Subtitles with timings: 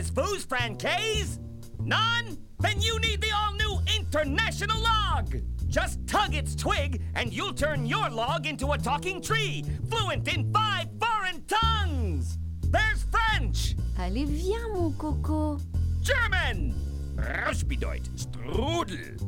[0.00, 1.38] says Foos Francaise?
[1.82, 2.38] None?
[2.60, 5.34] Then you need the all new International Log!
[5.68, 10.50] Just tug its twig, and you'll turn your log into a talking tree, fluent in
[10.52, 12.38] five foreign tongues!
[12.62, 15.58] There's French, Allez, viens, mon coco.
[16.02, 16.74] German,
[17.16, 19.20] Rauschbedeut, Strudel,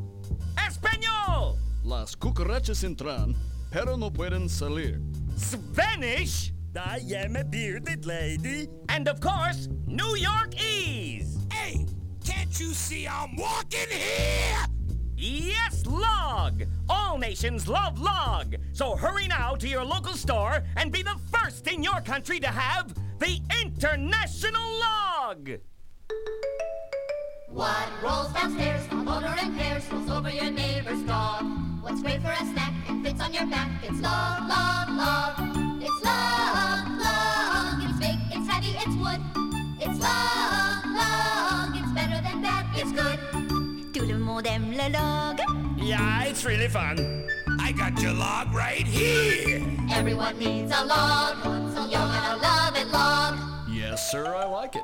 [0.66, 3.34] Espanol, Las cucarachas entran,
[3.70, 5.00] pero no pueden salir.
[5.36, 8.68] Spanish, I am a bearded lady.
[8.88, 11.52] and of course, New York Yorkese!
[11.52, 11.86] Hey,
[12.24, 14.64] can't you see I'm walking here?
[15.16, 16.64] Yes, log!
[16.88, 18.56] All nations love log!
[18.72, 22.48] So hurry now to your local store and be the first in your country to
[22.48, 25.50] have the International Log!
[27.48, 31.44] What rolls downstairs, a motor and pairs, rolls over your neighbor's dog.
[31.82, 33.70] What's great for a snack and fits on your back?
[33.84, 35.51] It's log, log, log.
[42.82, 43.94] It's good.
[43.94, 45.40] Tout le monde aime le log.
[45.76, 47.26] Yeah, it's really fun.
[47.60, 49.62] I got your log right here.
[49.92, 53.38] Everyone needs a log, so you're gonna love it, log.
[53.70, 54.82] Yes, sir, I like it.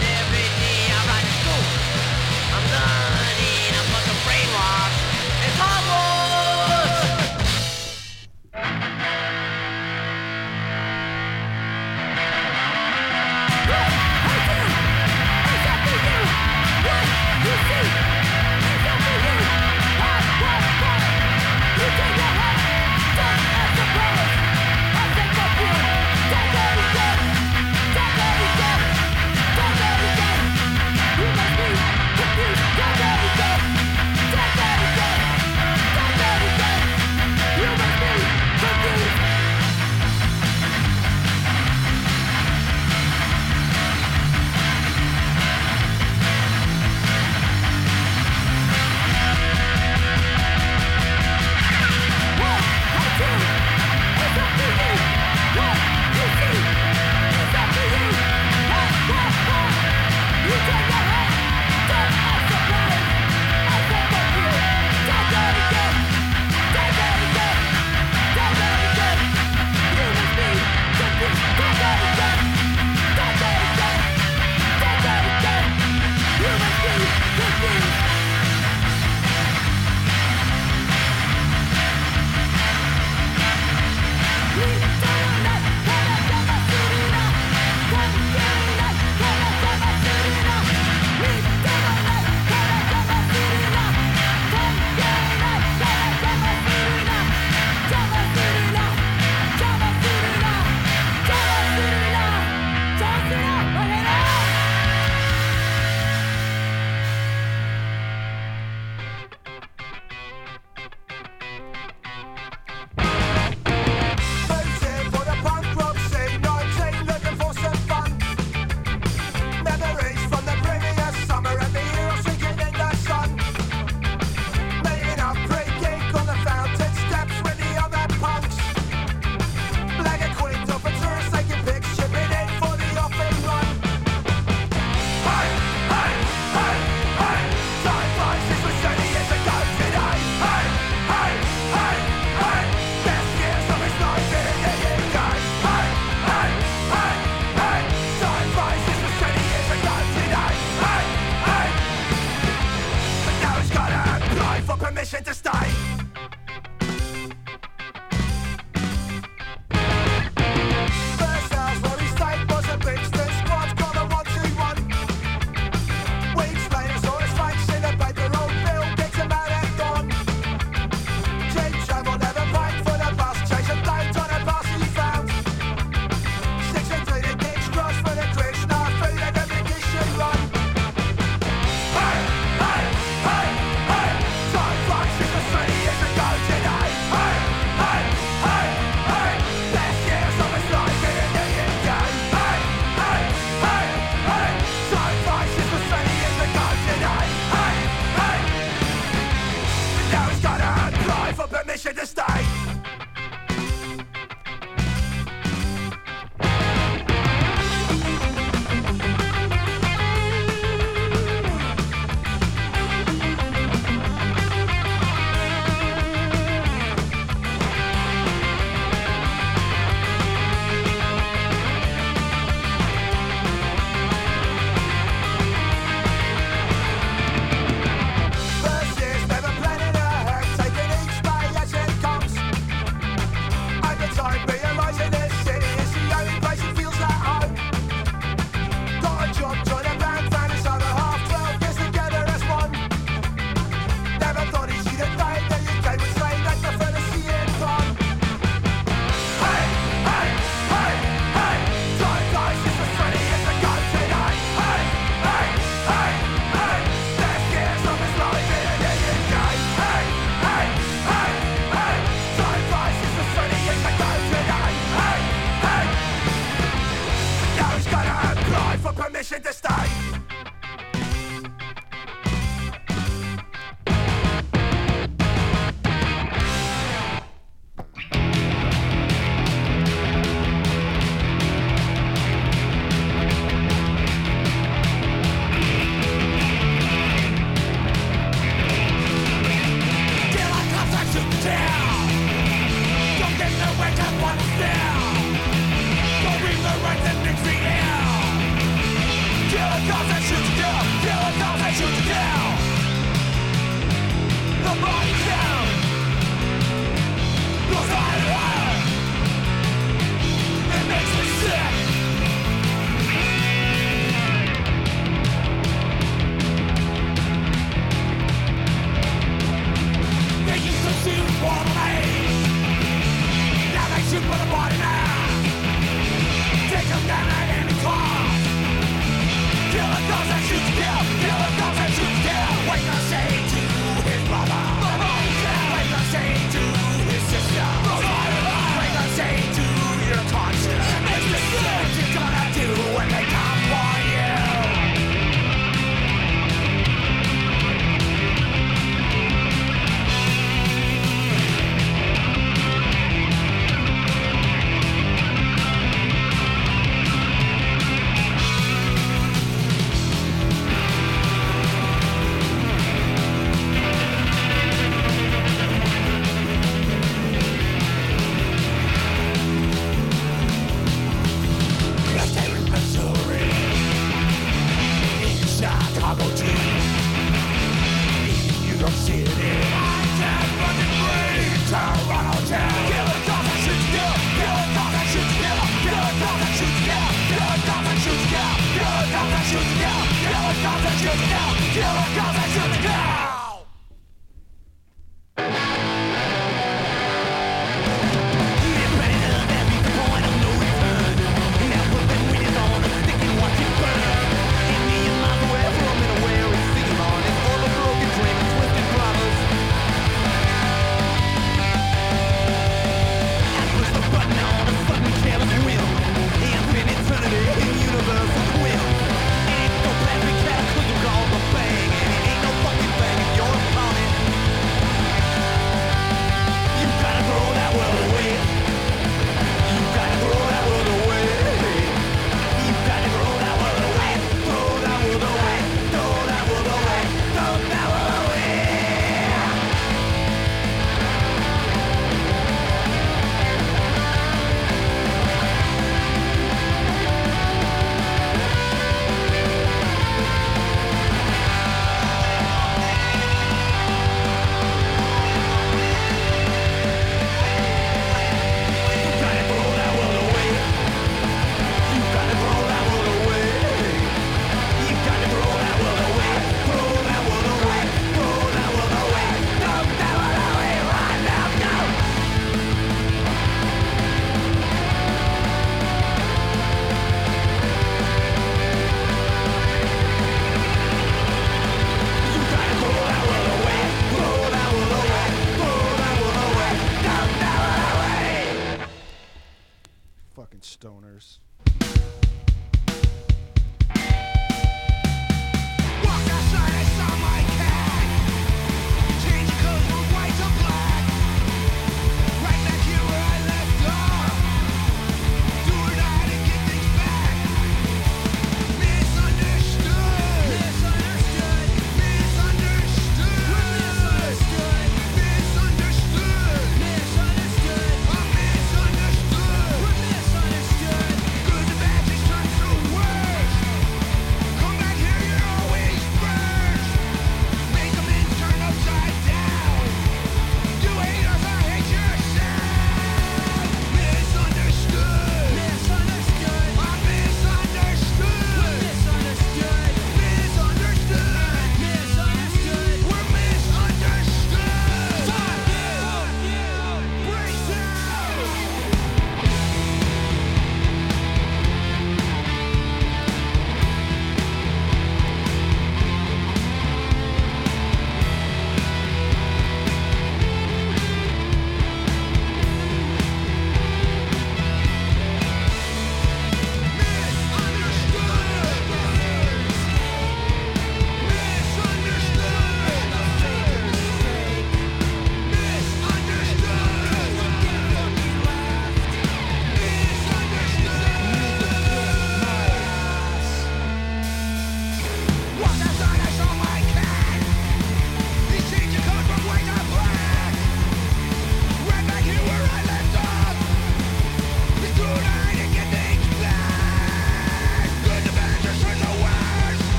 [0.00, 1.64] Every day I ride to school,
[2.54, 3.29] I'm not.